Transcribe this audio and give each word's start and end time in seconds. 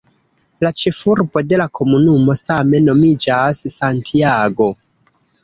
La 0.65 0.69
ĉefurbo 0.83 1.43
de 1.51 1.59
la 1.63 1.67
komunumo 1.79 2.37
same 2.41 2.81
nomiĝas 2.87 3.63
"Santiago". 3.77 4.73